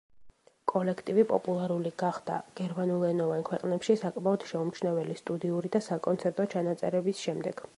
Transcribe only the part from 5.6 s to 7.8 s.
და საკონცერტო ჩანაწერების შემდეგ.